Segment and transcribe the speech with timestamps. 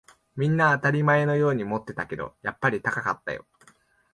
[0.35, 3.45] みんな当たり前のように持ってたけど、やっぱり高かったよ